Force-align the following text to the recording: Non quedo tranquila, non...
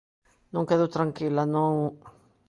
Non 0.53 0.67
quedo 0.69 0.93
tranquila, 0.95 1.43
non... 1.55 1.75